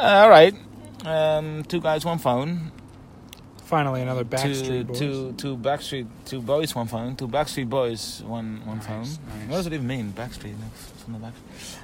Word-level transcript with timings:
all 0.00 0.30
right. 0.30 0.54
Um, 1.04 1.64
two 1.64 1.80
guys, 1.80 2.04
one 2.04 2.18
phone. 2.18 2.72
Finally, 3.64 4.02
another 4.02 4.24
Two, 4.24 4.30
Backstreet 4.30 4.86
Boys. 4.88 4.98
two, 4.98 5.32
two 5.38 5.56
Backstreet, 5.56 6.06
two 6.24 6.42
boys, 6.42 6.74
one 6.74 6.88
phone. 6.88 7.14
Two 7.14 7.28
Backstreet 7.28 7.68
Boys, 7.68 8.20
one, 8.26 8.60
one 8.66 8.78
Nice, 8.78 8.86
phone. 8.86 8.98
nice. 9.02 9.48
What 9.48 9.56
does 9.58 9.66
it 9.68 9.72
even 9.74 9.86
mean? 9.86 10.12
Backstreet, 10.12 10.54
from 11.04 11.12
the 11.14 11.18
back. 11.20 11.34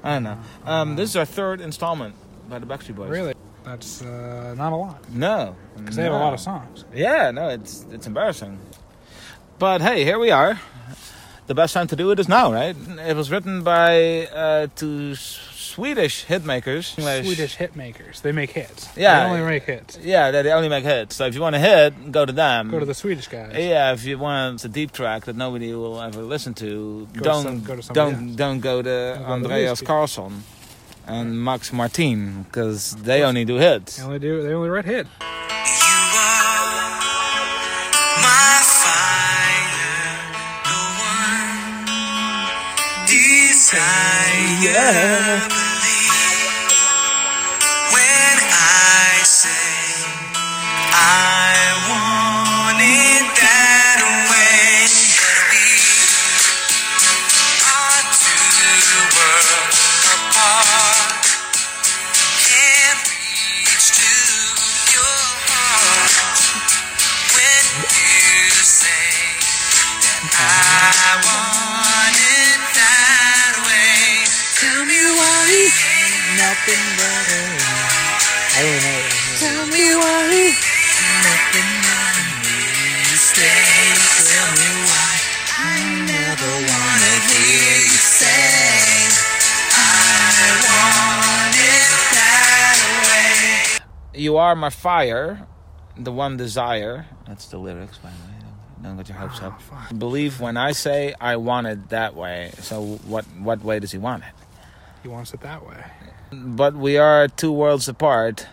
I 0.03 0.15
don't 0.15 0.25
know. 0.25 0.39
Um, 0.65 0.97
this 0.97 1.11
is 1.11 1.17
our 1.17 1.25
third 1.25 1.61
installment 1.61 2.15
by 2.49 2.59
the 2.59 2.67
Backstreet 2.67 2.97
Boys. 2.97 3.09
Really? 3.11 3.35
That's 3.65 4.03
uh, 4.03 4.55
not 4.57 4.73
a 4.73 4.77
lot. 4.77 5.11
No, 5.13 5.55
Because 5.77 5.95
they 5.97 6.03
have 6.05 6.13
a 6.13 6.17
lot 6.19 6.33
of 6.35 6.41
songs. 6.41 6.85
Yeah, 6.95 7.31
no, 7.31 7.49
it's 7.51 7.85
it's 7.93 8.07
embarrassing. 8.07 8.59
But 9.59 9.81
hey, 9.81 10.05
here 10.05 10.19
we 10.19 10.31
are. 10.33 10.61
The 11.47 11.55
best 11.55 11.75
time 11.75 11.87
to 11.89 11.97
do 11.97 12.11
it 12.11 12.19
is 12.19 12.29
now, 12.29 12.53
right? 12.53 12.75
It 13.07 13.15
was 13.17 13.31
written 13.31 13.63
by 13.63 14.27
uh, 14.27 14.67
two 14.75 15.15
Swedish 15.15 16.25
hitmakers. 16.27 16.95
Swedish 17.25 17.55
hit 17.55 17.77
makers. 17.77 18.21
They 18.21 18.33
make 18.33 18.51
hits. 18.51 18.89
Yeah. 18.97 19.25
They 19.29 19.31
only 19.31 19.47
make 19.47 19.63
hits. 19.65 19.97
Yeah, 20.03 20.33
they, 20.33 20.43
they 20.43 20.53
only 20.53 20.69
make 20.69 20.83
hits. 20.85 21.15
So 21.15 21.27
if 21.27 21.35
you 21.37 21.41
want 21.41 21.55
a 21.55 21.61
hit, 21.61 22.11
go 22.11 22.25
to 22.27 22.33
them. 22.33 22.71
Go 22.71 22.81
to 22.81 22.85
the 22.85 22.95
Swedish 22.95 23.29
guys. 23.29 23.55
Yeah, 23.57 23.93
if 23.93 24.05
you 24.05 24.19
want 24.19 24.65
a 24.65 24.69
deep 24.69 24.91
track 24.91 25.27
that 25.27 25.37
nobody 25.37 25.73
will 25.73 26.01
ever 26.01 26.23
listen 26.23 26.53
to, 26.55 27.07
Go 27.13 27.21
don't 27.23 27.43
some- 27.45 27.63
go 27.63 27.77
to 27.77 27.93
don't 27.93 28.15
else. 28.15 28.37
don't 28.37 28.61
go 28.61 28.83
to 28.83 29.15
Don't 29.15 29.43
go 29.43 29.49
to 29.49 29.55
Andreas. 29.55 29.83
Carlsson 29.83 30.43
and 31.07 31.45
Max 31.45 31.73
Martin 31.73 32.43
because 32.43 32.97
they 32.97 33.23
only 33.23 33.45
do 33.45 33.55
hits. 33.57 33.99
They 33.99 34.03
only 34.03 34.19
do. 34.19 34.43
They 34.43 34.53
only 34.53 34.69
write 34.69 34.85
hit. 34.87 35.07
Believe 45.49 45.51
when 47.93 48.39
I 48.39 49.23
say 49.25 49.51
I 50.95 51.53
want 51.91 52.81
it 52.81 53.27
that 53.43 54.01
way. 54.31 54.87
Two 58.47 59.03
worlds 59.17 59.81
apart. 60.15 61.27
Can't 62.33 63.03
reach 63.11 63.93
to 63.99 64.13
your 64.95 65.21
heart 65.49 66.13
when 67.35 67.65
you 67.91 68.51
say 68.63 69.11
that 70.23 70.23
I 70.39 71.23
want 71.27 71.56
Nothing 76.67 76.97
but. 76.99 77.31
I 78.59 78.63
don't 78.63 78.83
know. 78.83 79.01
Tell 79.39 79.67
me 79.71 79.87
why 79.95 80.51
nothing 81.23 81.71
you 83.07 83.17
stay. 83.23 83.95
Tell 84.27 84.51
me 84.51 84.71
why 84.83 85.15
I 85.59 85.79
never 86.11 86.53
wanna 86.67 87.15
hear 87.31 87.77
you 87.87 88.01
say 88.19 89.15
I 89.77 89.79
want 90.67 91.55
it 91.55 91.87
that 92.19 92.79
way. 93.07 94.21
You 94.21 94.37
are 94.39 94.57
my 94.57 94.71
fire, 94.71 95.47
the 95.97 96.11
one 96.11 96.37
desire. 96.37 97.07
That's 97.29 97.47
the 97.47 97.59
lyrics, 97.59 97.99
by 97.99 98.11
the 98.11 98.17
way. 98.17 98.33
Don't- 98.41 98.83
Don't 98.83 98.97
get 98.97 99.09
your 99.11 99.19
hopes 99.19 99.39
Oh, 99.41 99.47
up. 99.49 99.63
fuck. 99.63 99.97
Believe 99.97 100.41
when 100.41 100.57
I 100.57 100.73
say 100.73 101.15
I 101.21 101.37
want 101.37 101.69
it 101.69 101.91
that 101.91 102.17
way. 102.17 102.51
So 102.61 102.99
what 103.07 103.25
what 103.39 103.63
way 103.63 103.79
does 103.79 103.93
he 103.93 103.99
want 103.99 104.25
it? 104.25 104.35
He 105.05 105.09
wants 105.09 105.33
it 105.33 105.41
that 105.43 105.65
way. 105.65 105.85
But 106.33 106.75
we 106.75 106.99
are 106.99 107.29
two 107.29 107.53
worlds 107.53 107.89
apart. 107.89 108.49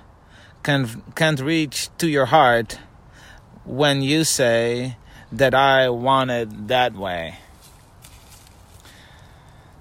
Can 0.61 1.01
can't 1.15 1.39
reach 1.39 1.89
to 1.97 2.07
your 2.07 2.27
heart 2.27 2.79
when 3.65 4.01
you 4.01 4.23
say 4.23 4.97
that 5.31 5.53
I 5.53 5.89
want 5.89 6.31
it 6.31 6.67
that 6.67 6.93
way. 6.93 7.39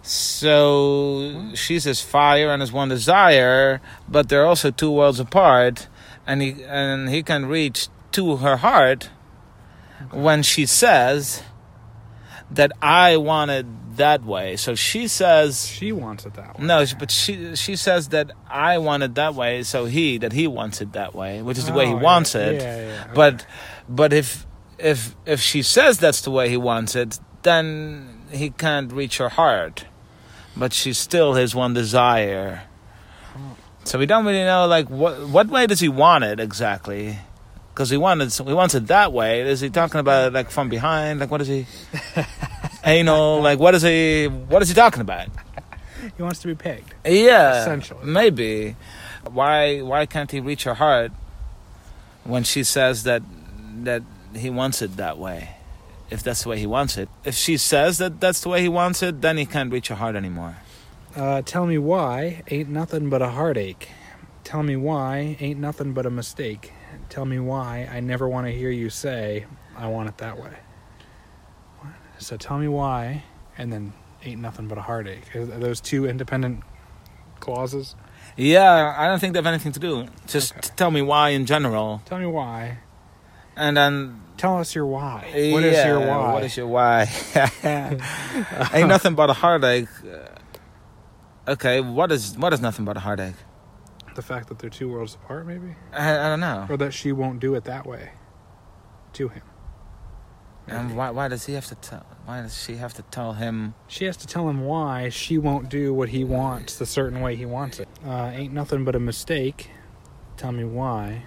So 0.02 1.52
she's 1.54 1.84
his 1.84 2.00
fire 2.00 2.50
and 2.50 2.60
his 2.60 2.72
one 2.72 2.88
desire, 2.88 3.80
but 4.08 4.28
they're 4.28 4.46
also 4.46 4.70
two 4.70 4.90
worlds 4.90 5.20
apart, 5.20 5.86
and 6.26 6.42
he 6.42 6.64
and 6.64 7.08
he 7.08 7.22
can 7.22 7.46
reach 7.46 7.88
to 8.12 8.36
her 8.38 8.56
heart 8.56 9.10
when 10.10 10.42
she 10.42 10.66
says 10.66 11.42
that 12.54 12.72
I 12.82 13.16
want 13.16 13.50
it 13.50 13.66
that 13.96 14.24
way. 14.24 14.56
So 14.56 14.74
she 14.74 15.06
says 15.08 15.66
She 15.66 15.92
wants 15.92 16.24
it 16.26 16.34
that 16.34 16.58
way. 16.58 16.64
no, 16.66 16.84
but 16.98 17.10
she 17.10 17.54
she 17.56 17.76
says 17.76 18.08
that 18.08 18.30
I 18.48 18.78
want 18.78 19.02
it 19.02 19.14
that 19.16 19.34
way, 19.34 19.62
so 19.62 19.84
he 19.86 20.18
that 20.18 20.32
he 20.32 20.46
wants 20.46 20.80
it 20.80 20.92
that 20.92 21.14
way, 21.14 21.42
which 21.42 21.58
is 21.58 21.66
the 21.66 21.72
way 21.72 21.86
he 21.86 21.92
Oh, 21.92 21.96
wants 21.98 22.34
yeah, 22.34 22.40
it. 22.46 22.54
Yeah, 22.62 22.76
yeah. 22.76 23.02
okay. 23.04 23.12
But 23.14 23.46
but 23.88 24.12
if 24.12 24.46
if 24.78 25.14
if 25.26 25.40
she 25.40 25.62
says 25.62 25.98
that's 25.98 26.22
the 26.22 26.30
way 26.30 26.48
he 26.48 26.56
wants 26.56 26.94
it, 26.96 27.18
then 27.42 28.22
he 28.30 28.50
can't 28.50 28.92
reach 28.92 29.18
her 29.18 29.28
heart. 29.28 29.84
But 30.56 30.72
she's 30.72 30.98
still 30.98 31.34
his 31.34 31.54
one 31.54 31.72
desire. 31.74 32.62
So 33.84 33.98
we 33.98 34.06
don't 34.06 34.24
really 34.24 34.44
know 34.44 34.66
like 34.66 34.88
what 34.88 35.28
what 35.28 35.48
way 35.48 35.66
does 35.66 35.80
he 35.80 35.88
want 35.88 36.24
it 36.24 36.38
exactly? 36.40 37.18
Because 37.72 37.88
he 37.90 37.96
wanted 37.96 38.32
he 38.32 38.52
wants 38.52 38.74
it 38.74 38.86
that 38.88 39.12
way. 39.12 39.40
Is 39.40 39.60
he 39.60 39.70
talking 39.70 40.00
about 40.00 40.28
it 40.28 40.32
like 40.34 40.50
from 40.50 40.68
behind? 40.68 41.20
Like 41.20 41.30
what 41.30 41.40
is 41.40 41.48
he? 41.48 41.66
Anal? 42.84 43.40
Like 43.40 43.58
what 43.58 43.74
is 43.74 43.82
he? 43.82 44.26
What 44.26 44.60
is 44.62 44.68
he 44.68 44.74
talking 44.74 45.00
about? 45.00 45.28
he 46.16 46.22
wants 46.22 46.40
to 46.40 46.48
be 46.48 46.54
pegged. 46.54 46.94
Yeah, 47.06 47.62
Essentially. 47.62 48.04
maybe. 48.04 48.76
Why 49.30 49.80
why 49.80 50.06
can't 50.06 50.30
he 50.30 50.40
reach 50.40 50.64
her 50.64 50.74
heart 50.74 51.12
when 52.24 52.44
she 52.44 52.64
says 52.64 53.04
that 53.04 53.22
that 53.84 54.02
he 54.34 54.50
wants 54.50 54.82
it 54.82 54.96
that 54.96 55.16
way? 55.18 55.56
If 56.10 56.22
that's 56.22 56.42
the 56.42 56.50
way 56.50 56.58
he 56.58 56.66
wants 56.66 56.98
it. 56.98 57.08
If 57.24 57.34
she 57.34 57.56
says 57.56 57.96
that 57.98 58.20
that's 58.20 58.42
the 58.42 58.50
way 58.50 58.60
he 58.60 58.68
wants 58.68 59.02
it, 59.02 59.22
then 59.22 59.38
he 59.38 59.46
can't 59.46 59.72
reach 59.72 59.88
her 59.88 59.94
heart 59.94 60.14
anymore. 60.14 60.56
Uh, 61.16 61.40
tell 61.42 61.66
me 61.66 61.78
why 61.78 62.42
ain't 62.48 62.68
nothing 62.68 63.08
but 63.08 63.22
a 63.22 63.28
heartache. 63.28 63.88
Tell 64.44 64.62
me 64.62 64.76
why 64.76 65.36
ain't 65.40 65.58
nothing 65.58 65.94
but 65.94 66.04
a 66.04 66.10
mistake. 66.10 66.72
Tell 67.12 67.26
me 67.26 67.38
why 67.38 67.86
I 67.92 68.00
never 68.00 68.26
want 68.26 68.46
to 68.46 68.52
hear 68.52 68.70
you 68.70 68.88
say 68.88 69.44
I 69.76 69.86
want 69.88 70.08
it 70.08 70.16
that 70.16 70.38
way. 70.40 70.56
So 72.16 72.38
tell 72.38 72.56
me 72.56 72.68
why, 72.68 73.24
and 73.58 73.70
then 73.70 73.92
ain't 74.24 74.40
nothing 74.40 74.66
but 74.66 74.78
a 74.78 74.80
heartache. 74.80 75.36
Are 75.36 75.44
those 75.44 75.78
two 75.82 76.06
independent 76.06 76.62
clauses? 77.38 77.96
Yeah, 78.34 78.94
I 78.96 79.08
don't 79.08 79.18
think 79.18 79.34
they 79.34 79.38
have 79.40 79.46
anything 79.46 79.72
to 79.72 79.78
do. 79.78 80.06
Just 80.26 80.52
Okay. 80.56 80.70
tell 80.74 80.90
me 80.90 81.02
why 81.02 81.28
in 81.36 81.44
general, 81.44 82.00
Tell 82.06 82.18
me 82.18 82.24
why. 82.24 82.78
and 83.56 83.76
then 83.76 84.22
Tell 84.38 84.56
us 84.56 84.74
your 84.74 84.86
why. 84.86 85.20
What 85.52 85.64
is 85.64 85.74
yeah, 85.76 85.88
your 85.88 86.00
why? 86.00 86.32
What 86.32 86.44
is 86.44 86.56
your 86.56 86.66
why? 86.68 87.10
Ain't 88.72 88.88
nothing 88.88 89.14
but 89.14 89.28
a 89.28 89.34
heartache. 89.34 89.88
Uh, 90.02 90.28
Okay, 91.46 91.82
what 91.82 92.10
is 92.10 92.38
what 92.38 92.54
is 92.54 92.62
nothing 92.62 92.86
but 92.86 92.96
a 92.96 93.00
heartache? 93.00 93.34
The 94.14 94.22
fact 94.22 94.48
that 94.48 94.58
they're 94.58 94.70
two 94.70 94.88
worlds 94.88 95.14
apart, 95.14 95.46
maybe, 95.46 95.74
I, 95.92 96.18
I 96.18 96.28
don't 96.28 96.40
know. 96.40 96.66
or 96.68 96.76
that 96.78 96.92
she 96.92 97.12
won't 97.12 97.40
do 97.40 97.54
it 97.54 97.64
that 97.64 97.86
way 97.86 98.10
to 99.14 99.28
him. 99.28 99.42
And 100.68 100.96
why 100.96 101.10
why 101.10 101.26
does 101.28 101.46
he 101.46 101.54
have 101.54 101.66
to 101.66 101.74
tell? 101.74 102.06
Why 102.24 102.40
does 102.40 102.62
she 102.62 102.76
have 102.76 102.94
to 102.94 103.02
tell 103.02 103.32
him? 103.32 103.74
She 103.88 104.04
has 104.04 104.16
to 104.18 104.26
tell 104.28 104.48
him 104.48 104.64
why 104.64 105.08
she 105.08 105.36
won't 105.36 105.68
do 105.68 105.92
what 105.92 106.10
he 106.10 106.22
wants 106.22 106.76
the 106.76 106.86
certain 106.86 107.20
way 107.20 107.34
he 107.34 107.44
wants 107.44 107.80
it. 107.80 107.88
Uh, 108.06 108.30
ain't 108.32 108.52
nothing 108.52 108.84
but 108.84 108.94
a 108.94 109.00
mistake. 109.00 109.70
Tell 110.36 110.52
me 110.52 110.64
why. 110.64 111.24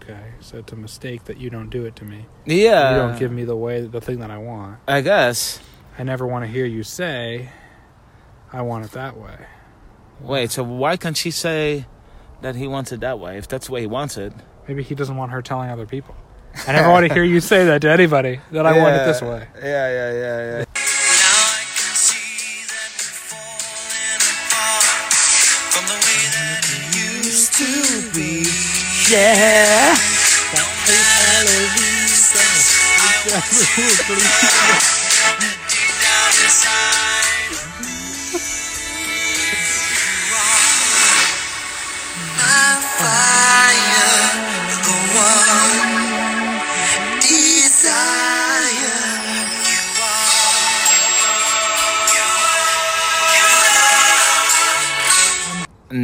Okay, 0.00 0.34
so 0.38 0.58
it's 0.58 0.72
a 0.72 0.76
mistake 0.76 1.24
that 1.24 1.38
you 1.38 1.50
don't 1.50 1.68
do 1.68 1.84
it 1.84 1.96
to 1.96 2.04
me. 2.04 2.26
Yeah, 2.44 2.92
you 2.92 2.96
don't 2.96 3.18
give 3.18 3.32
me 3.32 3.44
the 3.44 3.56
way, 3.56 3.80
the 3.84 4.00
thing 4.00 4.20
that 4.20 4.30
I 4.30 4.38
want. 4.38 4.78
I 4.86 5.00
guess. 5.00 5.58
I 5.98 6.04
never 6.04 6.24
want 6.24 6.44
to 6.44 6.48
hear 6.50 6.64
you 6.64 6.84
say, 6.84 7.50
"I 8.52 8.62
want 8.62 8.84
it 8.84 8.92
that 8.92 9.16
way." 9.16 9.46
Wait, 10.20 10.52
so 10.52 10.62
why 10.62 10.96
can't 10.96 11.16
she 11.16 11.32
say 11.32 11.86
that 12.42 12.56
he 12.56 12.66
wants 12.66 12.92
it 12.92 13.00
that 13.00 13.18
way 13.18 13.38
if 13.38 13.48
that's 13.48 13.66
the 13.66 13.72
way 13.72 13.80
he 13.80 13.86
wants 13.86 14.16
it? 14.16 14.32
Maybe 14.68 14.82
he 14.82 14.94
doesn't 14.94 15.16
want 15.16 15.32
her 15.32 15.42
telling 15.42 15.70
other 15.70 15.86
people. 15.86 16.14
I 16.66 16.72
never 16.72 16.90
want 16.90 17.06
to 17.06 17.14
hear 17.14 17.24
you 17.24 17.40
say 17.40 17.64
that 17.66 17.82
to 17.82 17.90
anybody 17.90 18.40
that 18.50 18.66
I 18.66 18.78
want 18.78 18.96
it 18.96 19.04
this 19.04 19.20
way. 19.22 19.46
Yeah, 19.60 19.88
yeah, 19.88 20.12
yeah, 20.12 20.58
yeah. 20.58 20.64
Now 20.64 20.64
I 20.64 21.64
can 21.64 21.94
see 21.94 22.64
that 22.68 23.16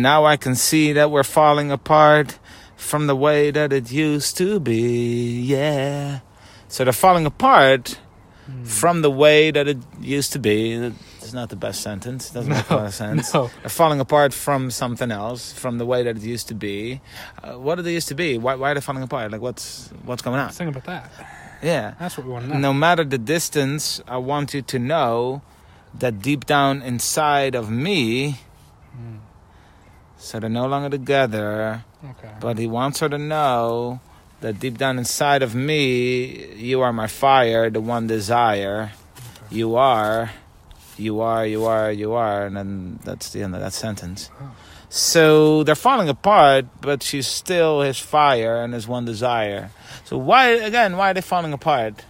now 0.01 0.25
I 0.25 0.37
can 0.37 0.55
see 0.55 0.93
that 0.93 1.11
we're 1.11 1.25
falling 1.25 1.71
apart 1.71 2.39
from 2.77 3.07
the 3.07 3.17
way 3.17 3.51
that 3.51 3.73
it 3.73 3.91
used 3.93 4.37
to 4.39 4.59
be. 4.61 5.41
Yeah. 5.43 6.21
So 6.69 6.85
they're 6.85 6.93
falling 6.93 7.27
apart 7.27 7.99
Hmm. 8.47 8.65
from 8.65 9.03
the 9.03 9.11
way 9.11 9.53
that 9.53 9.69
it 9.69 9.79
used 10.01 10.33
to 10.33 10.41
be. 10.41 10.73
It's 11.21 11.33
not 11.33 11.49
the 11.49 11.55
best 11.57 11.81
sentence. 11.81 12.31
Doesn't 12.31 12.51
make 12.51 12.69
a 12.71 12.75
lot 12.75 12.87
of 12.87 12.95
sense. 12.95 13.33
No. 13.35 13.51
They're 13.61 13.71
falling 13.71 14.01
apart 14.01 14.35
from 14.35 14.71
something 14.73 15.13
else, 15.13 15.53
from 15.53 15.79
the 15.79 15.87
way 15.87 16.03
that 16.03 16.17
it 16.17 16.23
used 16.25 16.49
to 16.49 16.55
be. 16.57 17.01
Uh, 17.41 17.53
what 17.53 17.77
did 17.77 17.85
they 17.85 17.93
used 17.95 18.09
to 18.09 18.17
be? 18.17 18.39
Why, 18.39 18.57
why 18.57 18.73
are 18.73 18.75
they 18.75 18.81
falling 18.81 19.05
apart? 19.05 19.31
Like, 19.31 19.41
what's 19.43 19.91
what's 20.05 20.23
going 20.23 20.41
on? 20.41 20.47
Let's 20.47 20.59
think 20.59 20.75
about 20.75 20.87
that. 20.87 21.13
Yeah. 21.63 21.95
That's 22.01 22.19
what 22.19 22.27
we 22.27 22.33
want 22.33 22.47
to 22.47 22.51
know. 22.55 22.59
No 22.59 22.73
matter 22.75 23.05
the 23.05 23.19
distance, 23.19 24.01
I 24.09 24.17
want 24.17 24.55
you 24.55 24.63
to 24.63 24.79
know 24.81 25.43
that 26.01 26.21
deep 26.21 26.45
down 26.45 26.83
inside 26.83 27.55
of 27.55 27.71
me, 27.71 28.33
Mm. 28.33 28.37
So 30.23 30.39
they're 30.39 30.49
no 30.49 30.67
longer 30.67 30.89
together, 30.89 31.85
Okay. 32.05 32.31
but 32.41 32.57
he 32.57 32.67
wants 32.67 33.01
her 33.01 33.09
to 33.09 33.19
know 33.19 34.01
that 34.41 34.61
deep 34.61 34.79
down 34.79 34.99
inside 34.99 35.43
of 35.43 35.55
me, 35.55 36.55
you 36.55 36.81
are 36.81 36.93
my 36.93 37.07
fire, 37.09 37.69
the 37.71 37.81
one 37.81 38.07
desire. 38.07 38.93
You 39.51 39.77
are, 39.77 40.31
you 40.97 41.21
are, 41.21 41.45
you 41.45 41.65
are, 41.67 41.91
you 41.91 42.13
are, 42.15 42.47
and 42.47 42.57
then 42.57 42.99
that's 43.05 43.31
the 43.31 43.43
end 43.43 43.55
of 43.55 43.61
that 43.61 43.73
sentence. 43.73 44.31
Oh. 44.41 44.53
So 44.89 45.65
they're 45.65 45.75
falling 45.75 46.09
apart, 46.09 46.67
but 46.81 47.03
she's 47.03 47.27
still 47.27 47.81
his 47.81 47.99
fire 47.99 48.63
and 48.63 48.75
his 48.75 48.87
one 48.87 49.05
desire. 49.05 49.71
So 50.05 50.19
why, 50.19 50.49
again, 50.49 50.97
why 50.97 51.11
are 51.11 51.15
they 51.15 51.21
falling 51.21 51.53
apart? 51.53 52.05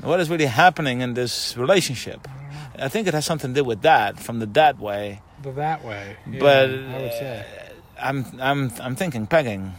What 0.00 0.20
is 0.20 0.30
really 0.30 0.46
happening 0.46 1.00
in 1.00 1.14
this 1.14 1.56
relationship? 1.56 2.22
Mm. 2.22 2.82
I 2.84 2.88
think 2.88 3.06
it 3.08 3.14
has 3.14 3.24
something 3.24 3.54
to 3.54 3.60
do 3.60 3.64
with 3.64 3.82
that, 3.82 4.20
from 4.20 4.38
the 4.38 4.46
that 4.46 4.78
way. 4.78 5.20
That 5.42 5.84
way. 5.84 6.16
Yeah, 6.30 6.38
but 6.40 6.70
I 6.70 7.00
would 7.00 7.12
say. 7.12 7.46
Uh, 7.46 7.72
I'm, 8.00 8.26
I'm, 8.40 8.72
I'm 8.80 8.96
thinking 8.96 9.26
pegging. 9.26 9.74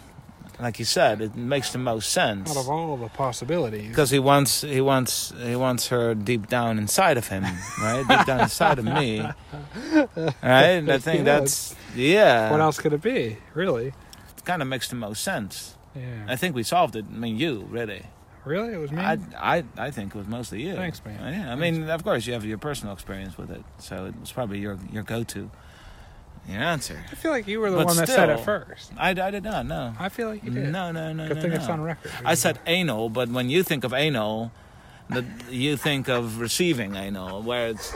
Like 0.59 0.77
you 0.79 0.85
said, 0.85 1.19
it 1.19 1.35
makes 1.35 1.71
the 1.71 1.79
most 1.79 2.11
sense 2.11 2.51
Out 2.51 2.57
of 2.57 2.69
all 2.69 2.95
the 2.95 3.09
possibilities. 3.09 3.89
because 3.89 4.11
he 4.11 4.19
wants, 4.19 4.61
he 4.61 4.81
wants, 4.81 5.33
he 5.41 5.55
wants 5.55 5.87
her 5.87 6.13
deep 6.13 6.47
down 6.47 6.77
inside 6.77 7.17
of 7.17 7.27
him, 7.27 7.43
right? 7.81 8.05
deep 8.07 8.25
down 8.25 8.41
inside 8.41 8.77
of 8.79 8.85
me, 8.85 9.19
right? 10.15 10.33
And 10.43 10.91
I 10.91 10.99
think 10.99 11.19
Yeah, 11.19 11.23
that's 11.39 11.75
yeah. 11.95 12.51
What 12.51 12.61
else 12.61 12.79
could 12.79 12.93
it 12.93 13.01
be? 13.01 13.37
Really? 13.55 13.87
It 13.87 14.45
kind 14.45 14.61
of 14.61 14.67
makes 14.67 14.87
the 14.89 14.95
most 14.95 15.23
sense. 15.23 15.75
Yeah. 15.95 16.25
I 16.27 16.35
think 16.35 16.55
we 16.55 16.63
solved 16.63 16.95
it. 16.95 17.05
I 17.11 17.17
mean, 17.17 17.35
you 17.37 17.65
really. 17.69 18.03
Really? 18.45 18.73
It 18.73 18.77
was 18.77 18.91
me? 18.91 19.01
I, 19.01 19.17
I, 19.37 19.63
I 19.77 19.91
think 19.91 20.13
it 20.15 20.17
was 20.17 20.27
mostly 20.27 20.61
you. 20.63 20.75
Thanks, 20.75 21.03
man. 21.05 21.33
Yeah, 21.33 21.51
I 21.51 21.55
mean, 21.55 21.89
of 21.89 22.03
course, 22.03 22.25
you 22.27 22.33
have 22.33 22.45
your 22.45 22.57
personal 22.57 22.93
experience 22.93 23.37
with 23.37 23.51
it, 23.51 23.63
so 23.79 24.05
it 24.05 24.19
was 24.19 24.31
probably 24.31 24.59
your 24.59 24.77
your 24.91 25.03
go-to, 25.03 25.49
your 26.47 26.61
answer. 26.61 27.03
I 27.11 27.15
feel 27.15 27.31
like 27.31 27.47
you 27.47 27.59
were 27.59 27.71
the 27.71 27.77
But 27.77 27.85
one 27.87 27.97
that 27.97 28.07
said 28.07 28.29
it 28.29 28.33
still- 28.39 28.45
first. 28.45 28.91
I, 28.97 29.09
I 29.11 29.31
did 29.31 29.43
not 29.43 29.65
know. 29.65 29.93
I 29.99 30.09
feel 30.09 30.29
like 30.29 30.43
you 30.43 30.51
did. 30.51 30.71
No, 30.71 30.91
no, 30.91 31.13
no, 31.13 31.27
Good 31.27 31.35
no, 31.37 31.41
thing 31.41 31.51
no. 31.51 31.55
it's 31.57 31.67
on 31.69 31.81
record. 31.81 32.11
I 32.25 32.35
said 32.35 32.59
anal, 32.67 33.09
but 33.09 33.29
when 33.29 33.49
you 33.49 33.63
think 33.63 33.83
of 33.83 33.93
anal, 33.93 34.51
the, 35.09 35.25
you 35.49 35.77
think 35.77 36.07
of 36.09 36.39
receiving 36.39 36.95
anal, 36.95 37.41
where 37.41 37.69
it's. 37.69 37.93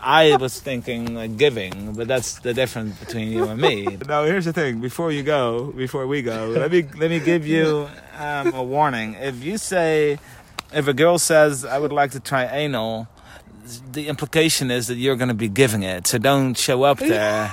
I 0.00 0.36
was 0.36 0.60
thinking 0.60 1.14
like 1.14 1.36
giving, 1.36 1.92
but 1.94 2.06
that's 2.06 2.38
the 2.38 2.54
difference 2.54 2.96
between 3.00 3.32
you 3.32 3.44
and 3.44 3.60
me. 3.60 3.98
Now, 4.06 4.24
here's 4.24 4.44
the 4.44 4.52
thing: 4.52 4.80
before 4.80 5.10
you 5.10 5.22
go, 5.24 5.72
before 5.76 6.06
we 6.06 6.22
go, 6.22 6.46
let 6.56 6.70
me 6.70 6.86
let 6.96 7.10
me 7.10 7.18
give 7.18 7.46
you 7.46 7.88
um, 8.18 8.52
a 8.54 8.62
warning. 8.62 9.14
If 9.14 9.42
you 9.44 9.58
say, 9.58 10.18
if 10.72 10.86
a 10.88 10.92
girl 10.94 11.18
says, 11.18 11.64
"I 11.64 11.78
would 11.78 11.92
like 11.92 12.10
to 12.12 12.20
try 12.20 12.44
anal," 12.46 13.08
the 13.92 14.08
implication 14.08 14.70
is 14.70 14.86
that 14.88 14.96
you're 14.96 15.16
going 15.16 15.28
to 15.28 15.34
be 15.34 15.48
giving 15.48 15.82
it. 15.82 16.06
So 16.06 16.18
don't 16.18 16.54
show 16.56 16.82
up 16.84 16.98
there. 16.98 17.52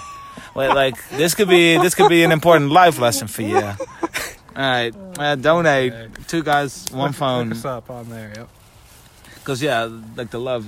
Wait, 0.55 0.69
like 0.69 0.95
this 1.09 1.35
could 1.35 1.49
be 1.49 1.77
this 1.77 1.95
could 1.95 2.09
be 2.09 2.23
an 2.23 2.31
important 2.31 2.71
life 2.71 2.99
lesson 2.99 3.27
for 3.27 3.41
you. 3.41 3.57
All 3.57 3.75
right, 4.55 4.93
uh, 5.19 5.35
donate. 5.35 5.93
Two 6.27 6.41
guys, 6.43 6.85
one 6.91 7.07
Look 7.09 7.15
phone. 7.15 7.51
us 7.51 7.65
up 7.65 7.89
on 7.89 8.09
there. 8.09 8.31
Yep. 8.35 8.49
Because 9.35 9.61
yeah, 9.61 9.89
like 10.15 10.31
the 10.31 10.39
love 10.39 10.65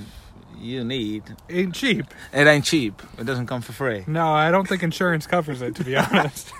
you 0.60 0.84
need, 0.84 1.22
Ain't 1.48 1.74
cheap. 1.74 2.04
it 2.32 2.46
ain't 2.46 2.64
cheap. 2.64 3.00
It 3.18 3.24
doesn't 3.24 3.46
come 3.46 3.62
for 3.62 3.72
free. 3.72 4.04
No, 4.06 4.26
I 4.28 4.50
don't 4.50 4.68
think 4.68 4.82
insurance 4.82 5.26
covers 5.26 5.62
it. 5.62 5.74
To 5.76 5.84
be 5.84 5.96
honest. 5.96 6.52